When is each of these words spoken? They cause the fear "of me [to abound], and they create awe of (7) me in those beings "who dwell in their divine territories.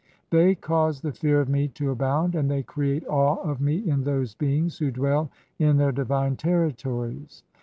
They 0.31 0.55
cause 0.55 1.01
the 1.01 1.11
fear 1.11 1.41
"of 1.41 1.47
me 1.47 1.67
[to 1.67 1.91
abound], 1.91 2.33
and 2.33 2.49
they 2.49 2.63
create 2.63 3.05
awe 3.07 3.35
of 3.35 3.57
(7) 3.57 3.63
me 3.65 3.87
in 3.87 4.03
those 4.03 4.33
beings 4.33 4.79
"who 4.79 4.89
dwell 4.89 5.29
in 5.59 5.77
their 5.77 5.91
divine 5.91 6.37
territories. 6.37 7.43